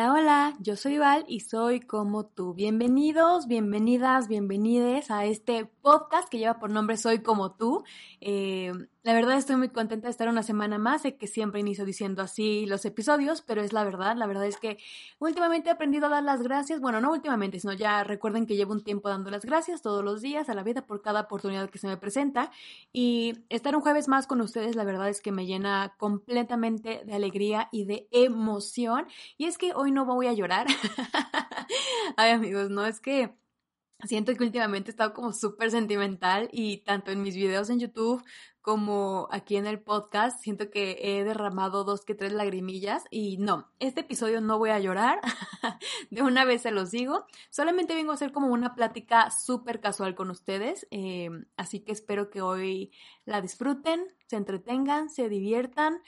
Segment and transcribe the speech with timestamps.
[0.00, 2.54] Hola, hola, yo soy Val y soy como tú.
[2.54, 7.84] Bienvenidos, bienvenidas, bienvenides a este podcast que lleva por nombre Soy como tú.
[8.22, 8.72] Eh,
[9.02, 11.02] la verdad estoy muy contenta de estar una semana más.
[11.02, 14.14] Sé que siempre inicio diciendo así los episodios, pero es la verdad.
[14.16, 14.76] La verdad es que
[15.18, 16.80] últimamente he aprendido a dar las gracias.
[16.80, 20.20] Bueno, no últimamente, sino ya recuerden que llevo un tiempo dando las gracias todos los
[20.20, 22.50] días a la vida por cada oportunidad que se me presenta.
[22.92, 27.14] Y estar un jueves más con ustedes, la verdad es que me llena completamente de
[27.14, 29.06] alegría y de emoción.
[29.38, 30.66] Y es que hoy no voy a llorar.
[32.16, 33.34] Ay amigos, no es que
[34.04, 38.22] Siento que últimamente he estado como súper sentimental y tanto en mis videos en YouTube
[38.62, 43.70] como aquí en el podcast, siento que he derramado dos que tres lagrimillas y no,
[43.78, 45.20] este episodio no voy a llorar,
[46.10, 50.14] de una vez se los digo, solamente vengo a hacer como una plática súper casual
[50.14, 52.92] con ustedes, eh, así que espero que hoy
[53.24, 56.00] la disfruten, se entretengan, se diviertan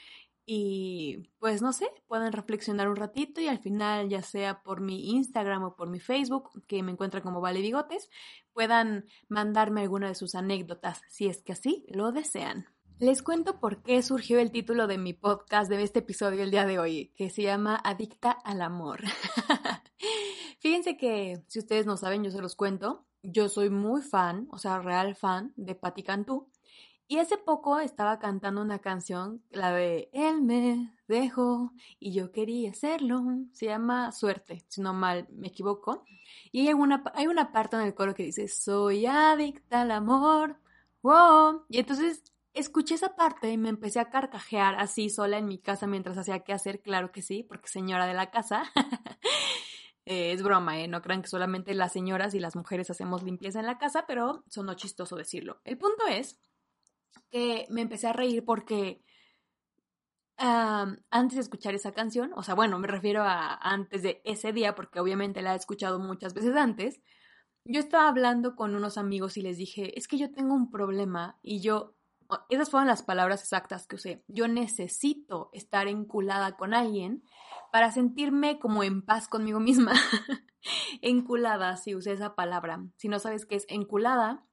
[0.44, 5.10] y pues no sé, pueden reflexionar un ratito y al final, ya sea por mi
[5.10, 8.10] Instagram o por mi Facebook, que me encuentran como Vale Bigotes,
[8.52, 12.66] puedan mandarme alguna de sus anécdotas, si es que así lo desean.
[12.98, 16.66] Les cuento por qué surgió el título de mi podcast de este episodio el día
[16.66, 19.00] de hoy, que se llama Adicta al Amor.
[20.60, 24.58] Fíjense que, si ustedes no saben, yo se los cuento, yo soy muy fan, o
[24.58, 26.48] sea, real fan de Patti Cantú.
[27.12, 32.70] Y hace poco estaba cantando una canción, la de Él me dejó y yo quería
[32.70, 33.22] hacerlo.
[33.52, 36.06] Se llama Suerte, si no mal me equivoco.
[36.52, 40.56] Y hay una, hay una parte en el coro que dice, soy adicta al amor.
[41.02, 41.66] Wow.
[41.68, 42.24] Y entonces
[42.54, 46.40] escuché esa parte y me empecé a carcajear así sola en mi casa mientras hacía
[46.40, 46.80] qué hacer.
[46.80, 48.62] Claro que sí, porque señora de la casa.
[50.04, 50.88] Eh, es broma, ¿eh?
[50.88, 54.42] No crean que solamente las señoras y las mujeres hacemos limpieza en la casa, pero
[54.48, 55.60] sonó chistoso decirlo.
[55.62, 56.40] El punto es
[57.30, 59.02] que me empecé a reír porque
[60.38, 64.74] antes de escuchar esa canción, o sea, bueno, me refiero a antes de ese día,
[64.74, 67.00] porque obviamente la he escuchado muchas veces antes,
[67.64, 71.38] yo estaba hablando con unos amigos y les dije, es que yo tengo un problema
[71.42, 71.94] y yo,
[72.48, 77.22] esas fueron las palabras exactas que usé, yo necesito estar enculada con alguien
[77.70, 79.92] para sentirme como en paz conmigo misma.
[81.02, 82.84] enculada, si usé esa palabra.
[82.96, 84.44] Si no sabes qué es enculada,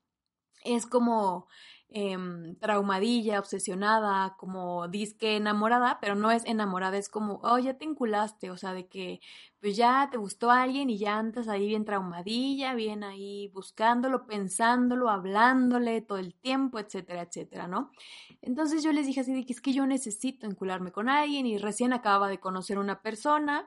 [0.63, 1.47] es como
[1.91, 7.85] Em, traumadilla, obsesionada, como disque enamorada, pero no es enamorada, es como, oh, ya te
[7.85, 9.21] enculaste, o sea, de que
[9.59, 15.09] pues ya te gustó alguien y ya andas ahí bien traumadilla, bien ahí buscándolo, pensándolo,
[15.09, 17.89] hablándole todo el tiempo, etcétera, etcétera, ¿no?
[18.43, 21.57] Entonces yo les dije así de que es que yo necesito encularme con alguien y
[21.57, 23.65] recién acababa de conocer una persona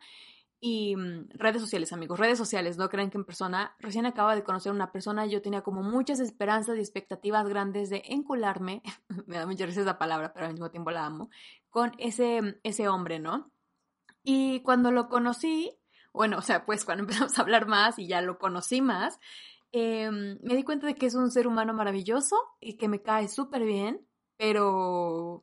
[0.64, 3.74] y mm, redes sociales, amigos, redes sociales, no crean que en persona.
[3.80, 8.04] Recién acaba de conocer una persona yo tenía como muchas esperanzas y expectativas grandes de
[8.06, 8.80] encularme,
[9.26, 11.30] me da mucha risa esa palabra, pero al mismo tiempo la amo,
[11.68, 13.50] con ese, ese hombre, ¿no?
[14.22, 15.76] Y cuando lo conocí,
[16.12, 19.18] bueno, o sea, pues cuando empezamos a hablar más y ya lo conocí más,
[19.72, 23.26] em, me di cuenta de que es un ser humano maravilloso y que me cae
[23.26, 24.06] súper bien,
[24.36, 25.42] pero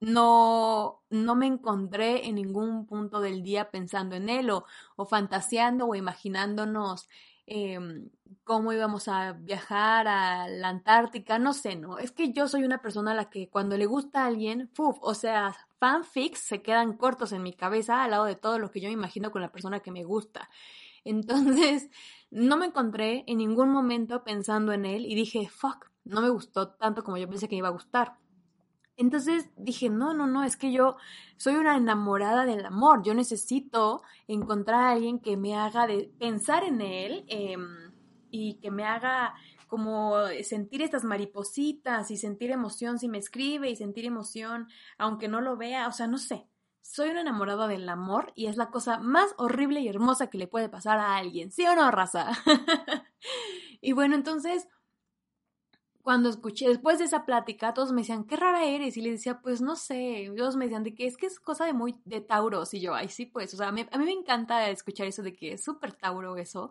[0.00, 4.64] no, no me encontré en ningún punto del día pensando en él o,
[4.96, 7.08] o fantaseando o imaginándonos
[7.46, 8.10] em,
[8.44, 11.98] cómo íbamos a viajar a la Antártica, no sé, no.
[11.98, 14.96] Es que yo soy una persona a la que cuando le gusta a alguien, ¡fuf!
[15.02, 18.80] o sea, fanfics se quedan cortos en mi cabeza al lado de todo lo que
[18.80, 20.48] yo me imagino con la persona que me gusta.
[21.04, 21.90] Entonces,
[22.30, 26.70] no me encontré en ningún momento pensando en él y dije, fuck, no me gustó
[26.70, 28.19] tanto como yo pensé que iba a gustar.
[29.00, 30.96] Entonces dije, no, no, no, es que yo
[31.38, 36.64] soy una enamorada del amor, yo necesito encontrar a alguien que me haga de pensar
[36.64, 37.92] en él em,
[38.30, 39.32] y que me haga
[39.68, 44.68] como sentir estas maripositas y sentir emoción si me escribe y sentir emoción
[44.98, 46.46] aunque no lo vea, o sea, no sé.
[46.82, 50.46] Soy una enamorada del amor y es la cosa más horrible y hermosa que le
[50.46, 52.32] puede pasar a alguien, ¿sí o no, raza?
[53.80, 54.68] y bueno, entonces
[56.02, 58.96] cuando escuché, después de esa plática, todos me decían, qué rara eres.
[58.96, 60.32] Y le decía, pues no sé.
[60.36, 62.72] Todos me decían de que es que es cosa de muy de Tauros.
[62.74, 63.52] Y yo, ay, sí, pues.
[63.54, 66.70] O sea, a mí, me encanta escuchar eso de que es súper Tauro eso.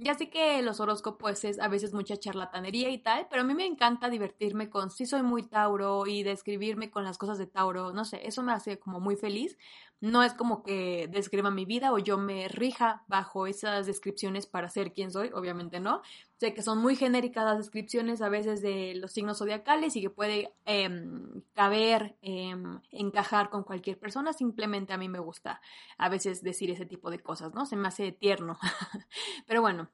[0.00, 3.52] Ya sé que los horóscopos es a veces mucha charlatanería y tal, pero a mí
[3.54, 7.92] me encanta divertirme con, sí soy muy Tauro y describirme con las cosas de Tauro.
[7.92, 9.58] No sé, eso me hace como muy feliz.
[10.00, 14.68] No es como que describa mi vida o yo me rija bajo esas descripciones para
[14.68, 16.02] ser quien soy, obviamente no.
[16.36, 20.10] Sé que son muy genéricas las descripciones a veces de los signos zodiacales y que
[20.10, 24.32] puede em, caber, em, encajar con cualquier persona.
[24.32, 25.60] Simplemente a mí me gusta
[25.96, 27.66] a veces decir ese tipo de cosas, ¿no?
[27.66, 28.56] Se me hace tierno.
[29.48, 29.87] pero bueno,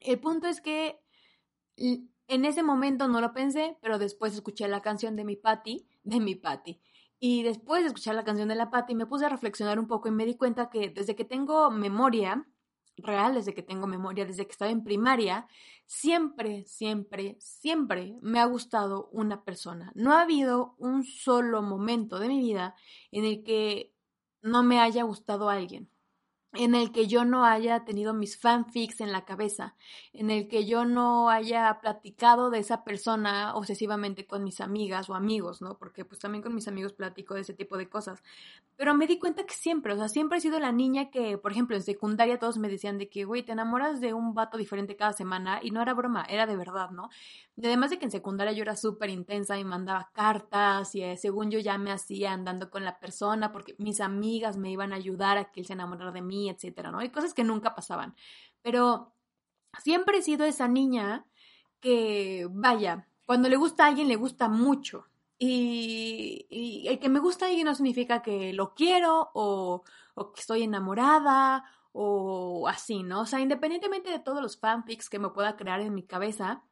[0.00, 1.00] el punto es que
[1.76, 6.20] en ese momento no lo pensé, pero después escuché la canción de mi Patty, de
[6.20, 6.80] mi Patty.
[7.18, 10.08] Y después de escuchar la canción de la Patti me puse a reflexionar un poco
[10.08, 12.46] y me di cuenta que desde que tengo memoria,
[12.98, 15.46] real, desde que tengo memoria, desde que estaba en primaria,
[15.86, 19.92] siempre, siempre, siempre me ha gustado una persona.
[19.94, 22.74] No ha habido un solo momento de mi vida
[23.12, 23.94] en el que
[24.42, 25.90] no me haya gustado alguien
[26.58, 29.74] en el que yo no haya tenido mis fanfics en la cabeza,
[30.12, 35.14] en el que yo no haya platicado de esa persona obsesivamente con mis amigas o
[35.14, 35.78] amigos, ¿no?
[35.78, 38.22] Porque pues también con mis amigos platico de ese tipo de cosas.
[38.76, 41.52] Pero me di cuenta que siempre, o sea, siempre he sido la niña que, por
[41.52, 44.96] ejemplo, en secundaria todos me decían de que, güey, te enamoras de un vato diferente
[44.96, 47.08] cada semana y no era broma, era de verdad, ¿no?
[47.56, 51.16] Y además de que en secundaria yo era súper intensa y mandaba cartas y eh,
[51.16, 54.96] según yo ya me hacía andando con la persona porque mis amigas me iban a
[54.96, 56.98] ayudar a que él se enamorara de mí etcétera, ¿no?
[56.98, 58.14] Hay cosas que nunca pasaban.
[58.62, 59.14] Pero
[59.82, 61.26] siempre he sido esa niña
[61.80, 65.06] que, vaya, cuando le gusta a alguien, le gusta mucho.
[65.38, 69.84] Y, el que me gusta a alguien no significa que lo quiero o,
[70.34, 73.22] que estoy enamorada o así, ¿no?
[73.22, 76.62] O sea, independientemente de todos los fanfics que me pueda crear en mi cabeza,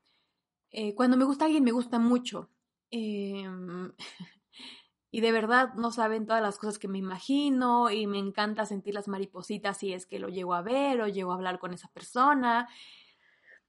[0.75, 2.50] eh, cuando me gusta alguien, me gusta mucho.
[2.91, 3.44] Eh,
[5.11, 8.94] y de verdad no saben todas las cosas que me imagino y me encanta sentir
[8.94, 11.88] las maripositas si es que lo llego a ver o llego a hablar con esa
[11.88, 12.69] persona.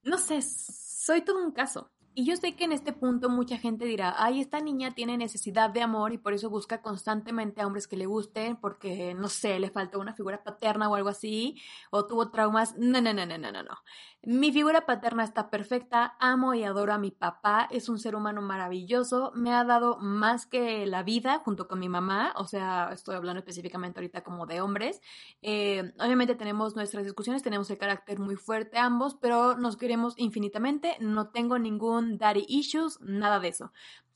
[0.04, 1.92] No sé, soy todo un caso.
[2.18, 5.70] Y yo sé que en este punto mucha gente dirá, ay, esta niña tiene necesidad
[5.70, 9.60] de amor y por eso busca constantemente a hombres que le gusten porque, no sé,
[9.60, 12.74] le faltó una figura paterna o algo así, o tuvo traumas.
[12.78, 13.76] No, no, no, no, no, no, no.
[14.24, 18.42] Mi figura paterna está perfecta, amo y adoro a mi papá, es un ser humano
[18.42, 23.16] maravilloso, me ha dado más que la vida junto con mi mamá, o sea, estoy
[23.16, 25.02] hablando específicamente ahorita como de hombres.
[25.42, 30.96] Eh, obviamente tenemos nuestras discusiones, tenemos el carácter muy fuerte ambos, pero nos queremos infinitamente,
[31.02, 33.72] no tengo ningún daddy issues, nada de eso.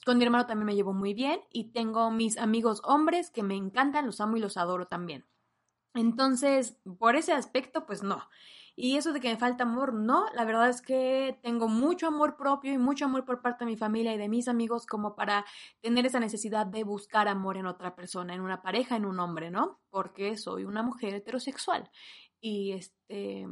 [0.05, 3.55] Con mi hermano también me llevo muy bien y tengo mis amigos hombres que me
[3.55, 5.25] encantan, los amo y los adoro también.
[5.93, 8.29] Entonces, por ese aspecto, pues no.
[8.81, 12.37] Y eso de que me falta amor, no, la verdad es que tengo mucho amor
[12.37, 15.45] propio y mucho amor por parte de mi familia y de mis amigos como para
[15.81, 19.51] tener esa necesidad de buscar amor en otra persona, en una pareja, en un hombre,
[19.51, 19.81] ¿no?
[19.89, 21.91] Porque soy una mujer heterosexual.
[22.39, 23.45] Y este,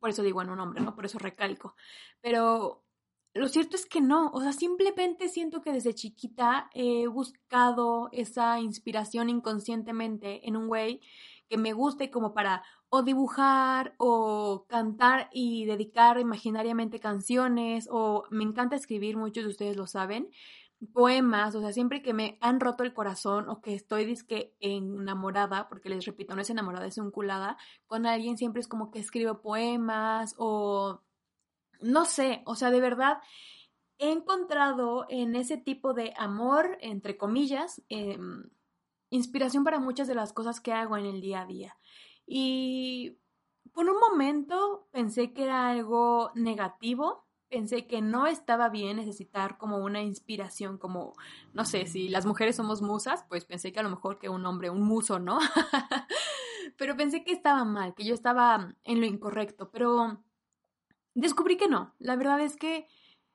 [0.00, 0.96] por eso digo en un hombre, ¿no?
[0.96, 1.76] Por eso recalco.
[2.20, 2.85] Pero
[3.36, 8.60] lo cierto es que no, o sea, simplemente siento que desde chiquita he buscado esa
[8.60, 11.00] inspiración inconscientemente en un güey
[11.48, 18.44] que me guste como para o dibujar o cantar y dedicar imaginariamente canciones o me
[18.44, 20.30] encanta escribir, muchos de ustedes lo saben,
[20.92, 25.68] poemas, o sea, siempre que me han roto el corazón o que estoy disque enamorada,
[25.68, 29.40] porque les repito, no es enamorada, es unculada, con alguien siempre es como que escribo
[29.40, 31.02] poemas o
[31.80, 33.18] no sé, o sea, de verdad,
[33.98, 38.50] he encontrado en ese tipo de amor, entre comillas, em,
[39.10, 41.76] inspiración para muchas de las cosas que hago en el día a día.
[42.26, 43.18] Y
[43.72, 49.78] por un momento pensé que era algo negativo, pensé que no estaba bien necesitar como
[49.78, 51.14] una inspiración, como,
[51.52, 54.44] no sé, si las mujeres somos musas, pues pensé que a lo mejor que un
[54.46, 55.38] hombre, un muso, ¿no?
[56.76, 60.24] pero pensé que estaba mal, que yo estaba en lo incorrecto, pero
[61.16, 61.94] descubrí que no.
[61.98, 62.86] La verdad es que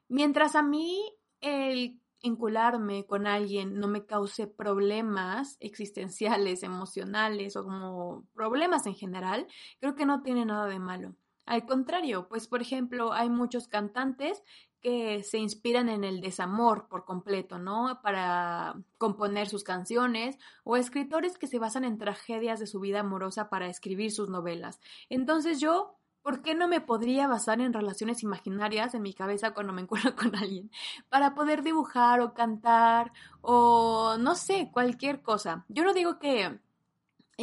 [0.08, 1.02] mientras a mí
[1.42, 9.48] el encularme con alguien no me cause problemas existenciales, emocionales o como problemas en general,
[9.80, 11.16] creo que no tiene nada de malo.
[11.48, 14.44] Al contrario, pues por ejemplo, hay muchos cantantes
[14.80, 18.00] que se inspiran en el desamor por completo, ¿no?
[18.04, 23.50] Para componer sus canciones o escritores que se basan en tragedias de su vida amorosa
[23.50, 24.80] para escribir sus novelas.
[25.10, 29.74] Entonces yo ¿Por qué no me podría basar en relaciones imaginarias en mi cabeza cuando
[29.74, 30.72] me encuentro con alguien?
[31.10, 33.12] Para poder dibujar o cantar
[33.42, 35.66] o no sé, cualquier cosa.
[35.70, 36.60] Yo no digo que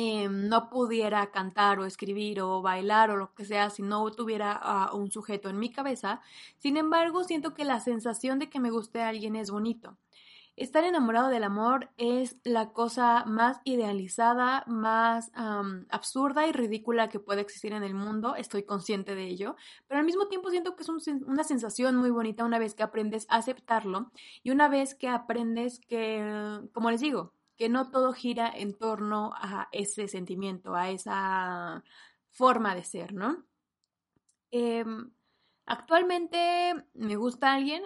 [0.01, 4.91] Em, no pudiera cantar o escribir o bailar o lo que sea si no tuviera
[4.93, 6.21] un sujeto en mi cabeza.
[6.59, 9.97] Sin embargo, siento que la sensación de que me guste a alguien es bonito.
[10.59, 15.31] Estar enamorado del amor es la cosa más idealizada, más
[15.89, 19.55] absurda y ridícula que puede existir en el mundo, estoy consciente de ello,
[19.87, 23.27] pero al mismo tiempo siento que es una sensación muy bonita una vez que aprendes
[23.29, 24.11] a aceptarlo
[24.43, 29.35] y una vez que aprendes que, como les digo, que no todo gira en torno
[29.37, 31.85] a ese sentimiento, a esa
[32.31, 33.47] forma de ser, ¿no?
[34.51, 35.13] Em,
[35.67, 37.85] actualmente me gusta alguien.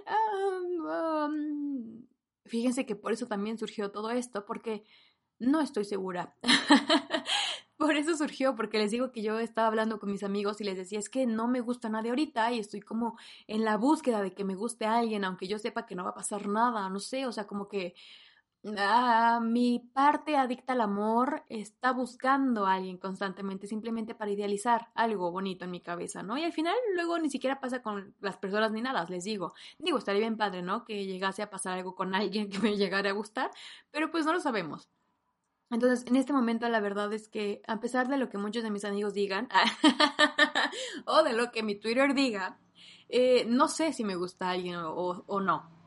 [2.52, 4.84] Fíjense que por eso también surgió todo esto, porque
[5.38, 6.36] no estoy segura.
[7.78, 10.76] por eso surgió, porque les digo que yo estaba hablando con mis amigos y les
[10.76, 13.16] decía, es que no me gusta nadie ahorita y estoy como
[13.46, 16.14] en la búsqueda de que me guste alguien, aunque yo sepa que no va a
[16.14, 17.94] pasar nada, no sé, o sea, como que
[18.64, 25.32] Ah, mi parte adicta al amor está buscando a alguien constantemente, simplemente para idealizar algo
[25.32, 26.38] bonito en mi cabeza, ¿no?
[26.38, 29.52] Y al final luego ni siquiera pasa con las personas ni nada, les digo.
[29.78, 30.84] Digo, estaría bien padre, ¿no?
[30.84, 33.50] Que llegase a pasar algo con alguien que me llegara a gustar,
[33.90, 34.88] pero pues no lo sabemos.
[35.70, 38.70] Entonces, en este momento la verdad es que a pesar de lo que muchos de
[38.70, 39.48] mis amigos digan,
[41.06, 42.60] o de lo que mi Twitter diga,
[43.08, 45.81] eh, no sé si me gusta alguien o no.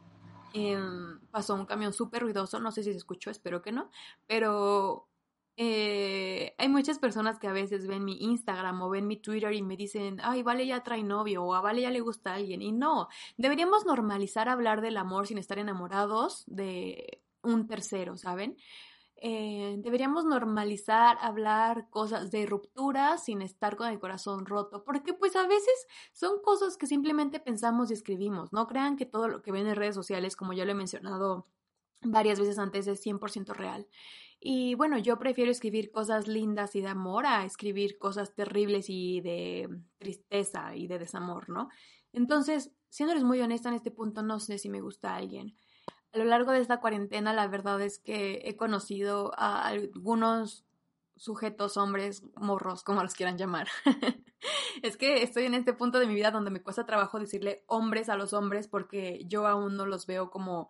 [0.58, 3.92] Em, pasó un camión súper ruidoso, no sé si se escuchó, espero que no,
[4.26, 5.10] pero
[5.58, 9.62] eh, hay muchas personas que a veces ven mi Instagram o ven mi Twitter y
[9.62, 12.62] me dicen, ay, vale, ya trae novio o a vale, ya le gusta alguien.
[12.62, 18.56] Y no, deberíamos normalizar hablar del amor sin estar enamorados de un tercero, ¿saben?
[19.18, 25.36] Eh, deberíamos normalizar hablar cosas de ruptura sin estar con el corazón roto, porque pues
[25.36, 28.52] a veces son cosas que simplemente pensamos y escribimos.
[28.52, 31.48] No crean que todo lo que ven en redes sociales, como ya lo he mencionado
[32.02, 33.88] varias veces antes, es 100% real.
[34.40, 39.22] Y bueno, yo prefiero escribir cosas lindas y de amor a escribir cosas terribles y
[39.22, 41.70] de tristeza y de desamor, ¿no?
[42.12, 45.56] Entonces, siéndoles muy honesta en este punto, no sé si me gusta a alguien
[46.16, 50.66] a lo largo de esta cuarentena, la verdad es que he conocido a algunos
[51.18, 53.68] sujetos, hombres, morros, como los quieran llamar.
[54.82, 58.08] es que estoy en este punto de mi vida donde me cuesta trabajo decirle hombres
[58.08, 60.70] a los hombres porque yo aún no los veo como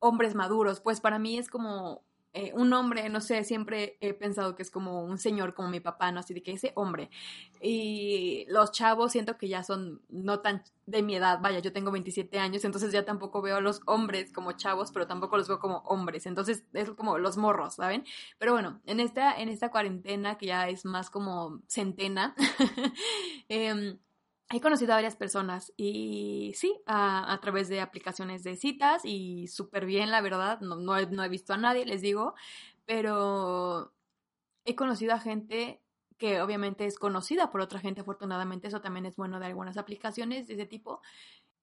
[0.00, 0.80] hombres maduros.
[0.80, 4.70] Pues para mí es como eh, un hombre, no sé, siempre he pensado que es
[4.70, 6.20] como un señor como mi papá, ¿no?
[6.20, 7.10] Así de que ese hombre.
[7.60, 11.90] Y los chavos siento que ya son no tan de mi edad, vaya, yo tengo
[11.90, 15.58] 27 años, entonces ya tampoco veo a los hombres como chavos, pero tampoco los veo
[15.58, 18.04] como hombres, entonces es como los morros, ¿saben?
[18.38, 22.34] Pero bueno, en esta, en esta cuarentena que ya es más como centena,
[23.48, 23.98] eh,
[24.52, 29.86] he conocido a varias personas y sí, a, través de aplicaciones de citas y súper
[29.86, 32.34] bien, la verdad, no, he, no he visto a nadie, les digo,
[32.84, 33.92] pero
[34.64, 35.80] he conocido a gente
[36.18, 40.48] que obviamente es conocida por otra gente, afortunadamente eso también es bueno de algunas aplicaciones
[40.48, 41.00] de ese tipo.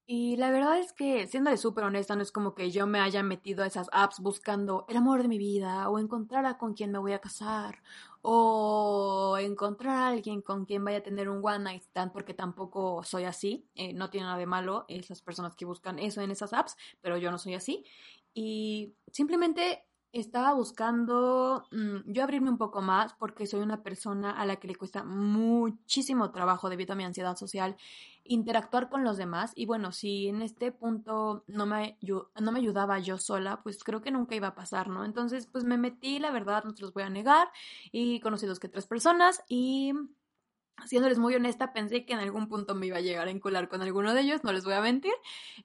[0.09, 3.01] Y la verdad es que, siendo de súper honesta, no es como que yo me
[3.01, 6.73] haya metido a esas apps buscando el amor de mi vida o encontrar a con
[6.73, 7.83] quien me voy a casar
[8.29, 13.01] o encontrar a alguien con quien vaya a tener un one night stand, porque tampoco
[13.03, 13.69] soy así.
[13.73, 17.17] Eh, no tiene nada de malo esas personas que buscan eso en esas apps, pero
[17.17, 17.85] yo no soy así.
[18.33, 24.45] Y simplemente estaba buscando mm, yo abrirme un poco más porque soy una persona a
[24.45, 27.77] la que le cuesta muchísimo trabajo debido a mi ansiedad social
[28.29, 32.99] interactuar con los demás y bueno, si en este punto no me, no me ayudaba
[32.99, 35.05] yo sola, pues creo que nunca iba a pasar, ¿no?
[35.05, 37.49] Entonces, pues me metí, la verdad, no te los voy a negar
[37.91, 39.93] y conocí dos que tres personas y
[40.85, 43.81] Siéndoles muy honesta, pensé que en algún punto me iba a llegar a encular con
[43.81, 45.13] alguno de ellos, no les voy a mentir.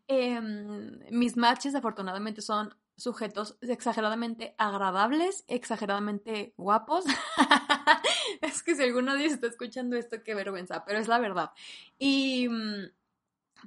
[0.07, 7.05] Em, mis matches afortunadamente son sujetos exageradamente agradables, exageradamente guapos.
[8.41, 11.51] es que si alguno de ellos está escuchando esto, qué vergüenza, pero es la verdad.
[11.99, 12.91] Y mm,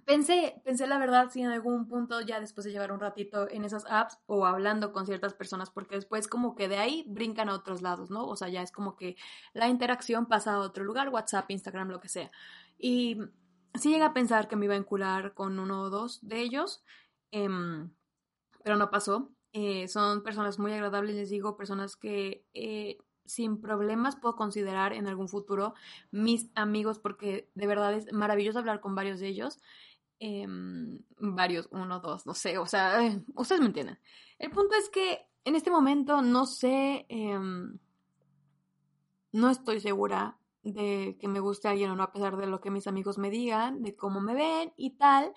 [0.06, 3.64] pensé, pensé la verdad si en algún punto ya después de llevar un ratito en
[3.64, 7.54] esas apps o hablando con ciertas personas, porque después como que de ahí brincan a
[7.54, 8.28] otros lados, ¿no?
[8.28, 9.16] O sea, ya es como que
[9.54, 12.32] la interacción pasa a otro lugar, WhatsApp, Instagram, lo que sea.
[12.78, 13.18] Y
[13.74, 16.84] sí llega a pensar que me iba a encular con uno o dos de ellos.
[17.32, 17.90] Em,
[18.66, 19.30] pero no pasó.
[19.54, 25.06] Eh, son personas muy agradables, les digo, personas que eh, sin problemas puedo considerar en
[25.06, 25.76] algún futuro
[26.10, 29.60] mis amigos, porque de verdad es maravilloso hablar con varios de ellos.
[30.18, 33.00] Em, varios, uno, dos, no sé, o sea,
[33.36, 34.00] ustedes me entienden.
[34.40, 37.78] El punto es que en este momento no sé, em,
[39.32, 42.72] no estoy segura de que me guste alguien o no, a pesar de lo que
[42.72, 45.34] mis amigos me digan, de cómo me ven y tal,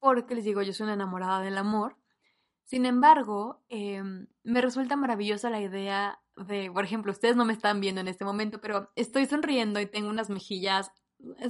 [0.00, 1.96] porque les digo, yo soy una enamorada del amor.
[2.68, 7.80] Sin embargo, em, me resulta maravillosa la idea de, por ejemplo, ustedes no me están
[7.80, 10.92] viendo en este momento, pero estoy sonriendo y tengo unas mejillas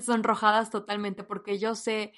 [0.01, 2.13] sonrojadas totalmente porque yo sé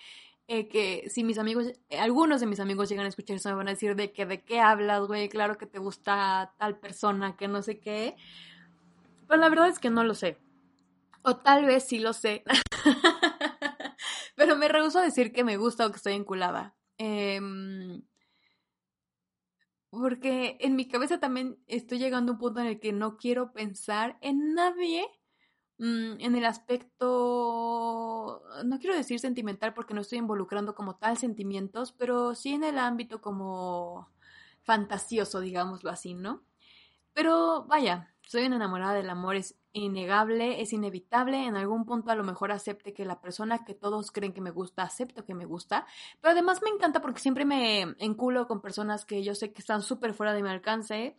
[0.49, 3.69] eh, que si mis amigos, algunos de mis amigos llegan a escuchar eso, me van
[3.69, 7.49] a decir de que de qué hablas, güey, claro que te gusta tal persona, que
[7.49, 8.17] no sé qué.
[9.27, 10.37] Pero la verdad es que no lo sé.
[11.23, 12.45] O tal vez sí lo sé.
[14.37, 16.75] Pero me rehuso a decir que me gusta o que estoy enculada.
[16.99, 18.03] Em,
[19.91, 23.53] porque en mi cabeza también estoy llegando a un punto en el que no quiero
[23.53, 25.05] pensar en nadie
[25.79, 31.93] mm, en el aspecto, no quiero decir sentimental porque no estoy involucrando como tal sentimientos,
[31.93, 34.09] pero sí en el ámbito como
[34.63, 36.45] fantasioso, digámoslo así, ¿no?
[37.13, 42.15] Pero vaya, soy una enamorada del amor, es innegable, es inevitable, en algún punto a
[42.15, 45.45] lo mejor acepte que la persona que todos creen que me gusta, acepto que me
[45.45, 45.87] gusta,
[46.21, 49.83] pero además me encanta porque siempre me enculo con personas que yo sé que están
[49.83, 51.17] súper fuera de mi alcance,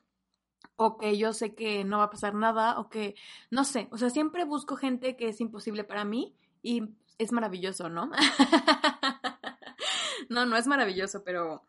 [0.75, 3.15] o que yo sé que no va a pasar nada, o que
[3.49, 6.83] no sé, o sea, siempre busco gente que es imposible para mí y
[7.17, 8.11] es maravilloso, ¿no?
[10.29, 11.63] no, no es maravilloso, pero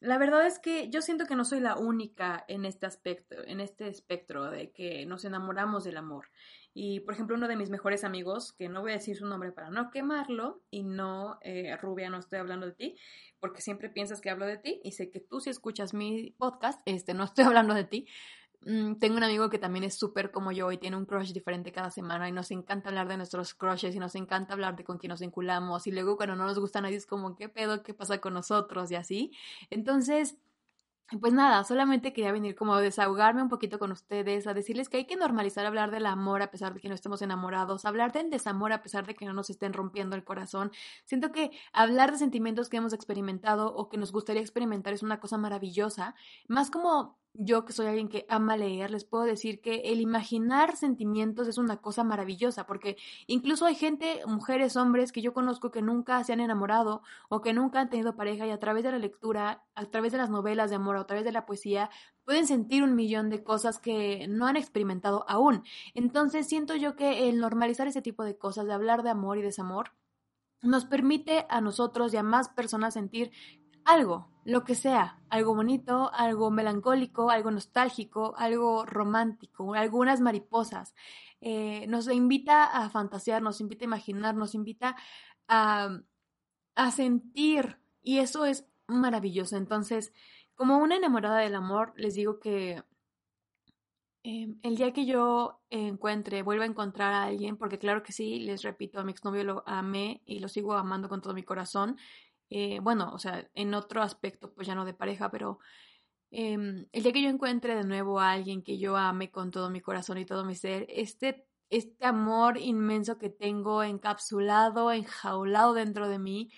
[0.00, 3.60] la verdad es que yo siento que no soy la única en este aspecto, en
[3.60, 6.30] este espectro de que nos enamoramos del amor.
[6.72, 9.52] Y por ejemplo, uno de mis mejores amigos, que no voy a decir su nombre
[9.52, 12.96] para no quemarlo, y no, eh, Rubia, no estoy hablando de ti,
[13.40, 16.80] porque siempre piensas que hablo de ti, y sé que tú si escuchas mi podcast,
[16.86, 18.06] este, no estoy hablando de ti,
[18.62, 21.90] tengo un amigo que también es súper como yo y tiene un crush diferente cada
[21.90, 25.10] semana y nos encanta hablar de nuestros crushes y nos encanta hablar de con quién
[25.10, 27.82] nos vinculamos y luego cuando no nos gusta nadie es como, ¿qué pedo?
[27.82, 28.90] ¿Qué pasa con nosotros?
[28.90, 29.32] Y así.
[29.70, 30.36] Entonces,
[31.18, 34.98] pues nada, solamente quería venir como a desahogarme un poquito con ustedes, a decirles que
[34.98, 38.30] hay que normalizar hablar del amor a pesar de que no estemos enamorados, hablar del
[38.30, 40.70] desamor a pesar de que no nos estén rompiendo el corazón.
[41.04, 45.18] Siento que hablar de sentimientos que hemos experimentado o que nos gustaría experimentar es una
[45.18, 46.14] cosa maravillosa,
[46.46, 50.76] más como yo que soy alguien que ama leer, les puedo decir que el imaginar
[50.76, 52.96] sentimientos es una cosa maravillosa, porque
[53.26, 57.52] incluso hay gente, mujeres, hombres, que yo conozco que nunca se han enamorado o que
[57.52, 60.70] nunca han tenido pareja y a través de la lectura, a través de las novelas
[60.70, 61.90] de amor, a través de la poesía,
[62.24, 65.62] pueden sentir un millón de cosas que no han experimentado aún.
[65.94, 69.42] Entonces siento yo que el normalizar ese tipo de cosas, de hablar de amor y
[69.42, 69.92] desamor,
[70.62, 73.30] nos permite a nosotros y a más personas sentir
[73.92, 80.94] algo, lo que sea, algo bonito, algo melancólico, algo nostálgico, algo romántico, algunas mariposas.
[81.40, 84.96] Eh, nos invita a fantasear, nos invita a imaginar, nos invita
[85.48, 86.00] a,
[86.74, 89.56] a sentir y eso es maravilloso.
[89.56, 90.12] Entonces,
[90.54, 92.82] como una enamorada del amor, les digo que
[94.22, 98.40] em, el día que yo encuentre, vuelva a encontrar a alguien, porque claro que sí,
[98.40, 101.96] les repito, a mi exnovio lo amé y lo sigo amando con todo mi corazón
[102.50, 105.60] eh, bueno, o sea, en otro aspecto, pues ya no de pareja, pero
[106.30, 109.70] em, el día que yo encuentre de nuevo a alguien que yo ame con todo
[109.70, 116.08] mi corazón y todo mi ser, este, este amor inmenso que tengo encapsulado, enjaulado dentro
[116.08, 116.50] de mí,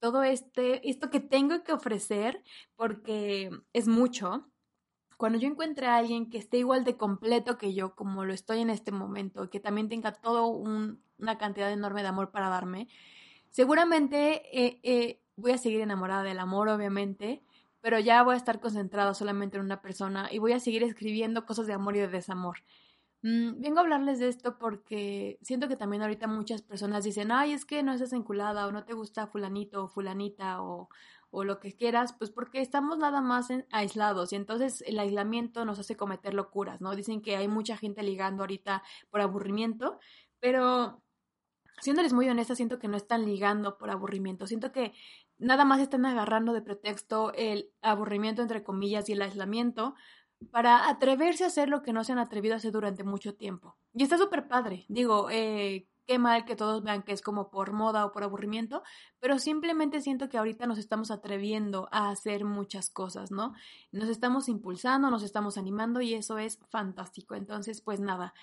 [0.00, 2.42] todo este, esto que tengo que ofrecer,
[2.76, 4.50] porque es mucho,
[5.16, 8.60] cuando yo encuentre a alguien que esté igual de completo que yo, como lo estoy
[8.60, 12.88] en este momento, que también tenga todo una cantidad enorme de amor para darme,
[13.50, 17.42] seguramente eh, eh, voy a seguir enamorada del amor, obviamente,
[17.80, 21.46] pero ya voy a estar concentrada solamente en una persona y voy a seguir escribiendo
[21.46, 22.58] cosas de amor y de desamor.
[23.22, 27.52] Mm, vengo a hablarles de esto porque siento que también ahorita muchas personas dicen, ay,
[27.52, 30.88] es que no estás enculada o no te gusta fulanito o fulanita o,
[31.30, 35.78] o lo que quieras, pues porque estamos nada más aislados y entonces el aislamiento nos
[35.78, 36.94] hace cometer locuras, ¿no?
[36.96, 39.98] Dicen que hay mucha gente ligando ahorita por aburrimiento,
[40.40, 41.02] pero
[41.80, 44.92] siéndoles muy honesta, siento que no están ligando por aburrimiento, siento que
[45.38, 49.94] nada más están agarrando de pretexto el aburrimiento, entre comillas, y el aislamiento
[50.50, 53.76] para atreverse a hacer lo que no se han atrevido a hacer durante mucho tiempo.
[53.92, 54.86] Y está súper padre.
[54.88, 58.82] Digo, eh, qué mal que todos vean que es como por moda o por aburrimiento,
[59.20, 63.54] pero simplemente siento que ahorita nos estamos atreviendo a hacer muchas cosas, ¿no?
[63.92, 67.36] Nos estamos impulsando, nos estamos animando y eso es fantástico.
[67.36, 68.34] Entonces, pues nada,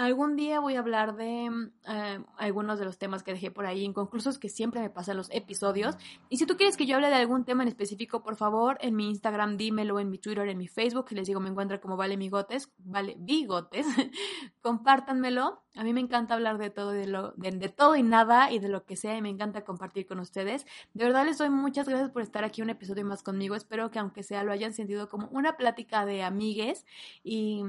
[0.00, 3.66] Algún día voy a hablar de mm, eh, algunos de los temas que dejé por
[3.66, 5.98] ahí inconclusos que siempre me pasan los episodios.
[6.30, 8.96] Y si tú quieres que yo hable de algún tema en específico, por favor, en
[8.96, 11.98] mi Instagram dímelo, en mi Twitter, en mi Facebook, que les digo me encuentra como
[11.98, 13.86] Vale Migotes, Vale Bigotes.
[14.62, 15.64] Compártanmelo.
[15.76, 18.58] A mí me encanta hablar de todo, de, lo, de, de, todo y nada y
[18.58, 20.64] de lo que sea y me encanta compartir con ustedes.
[20.94, 23.54] De verdad les doy muchas gracias por estar aquí un episodio más conmigo.
[23.54, 26.86] Espero que aunque sea lo hayan sentido como una plática de amigues
[27.22, 27.64] y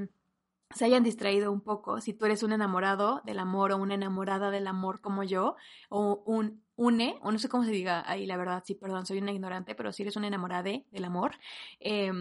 [0.73, 4.51] se hayan distraído un poco, si tú eres un enamorado del amor o una enamorada
[4.51, 5.55] del amor como yo,
[5.89, 9.19] o un une, o no sé cómo se diga ahí, la verdad, sí, perdón, soy
[9.19, 11.36] una ignorante, pero si eres una enamorada del amor,
[11.79, 12.12] eh,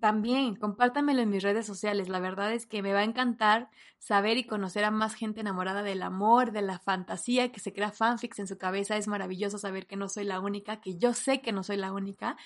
[0.00, 2.08] también compártanmelo en mis redes sociales.
[2.08, 5.82] La verdad es que me va a encantar saber y conocer a más gente enamorada
[5.82, 8.96] del amor, de la fantasía, que se crea fanfics en su cabeza.
[8.96, 11.92] Es maravilloso saber que no soy la única, que yo sé que no soy la
[11.92, 12.36] única.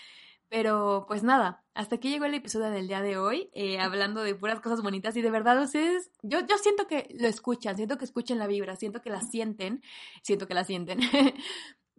[0.52, 4.34] Pero pues nada, hasta aquí llegó el episodio del día de hoy, eh, hablando de
[4.34, 8.04] puras cosas bonitas y de verdad ustedes, yo, yo siento que lo escuchan, siento que
[8.04, 9.82] escuchen la vibra, siento que la sienten,
[10.22, 11.00] siento que la sienten.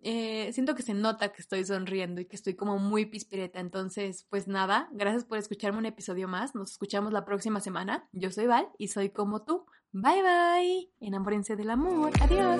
[0.05, 3.61] Eh, siento que se nota que estoy sonriendo y que estoy como muy pispireta.
[3.61, 6.55] Entonces, pues nada, gracias por escucharme un episodio más.
[6.55, 8.09] Nos escuchamos la próxima semana.
[8.11, 9.65] Yo soy Val y soy como tú.
[9.93, 10.91] Bye bye.
[10.99, 12.11] Enamórense del amor.
[12.19, 12.59] Adiós.